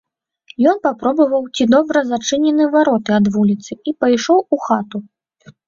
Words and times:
Ён 0.69 0.77
папробаваў, 0.87 1.43
ці 1.57 1.67
добра 1.75 2.03
зачынены 2.13 2.63
вароты 2.77 3.09
ад 3.21 3.25
вуліцы, 3.39 3.71
і 3.91 3.97
пайшоў 4.03 4.45
у 4.59 4.63
хату. 4.69 5.07